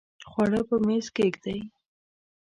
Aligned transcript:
خواړه 0.29 0.61
په 0.69 0.75
میز 0.85 1.05
کښېږدئ 1.15 1.59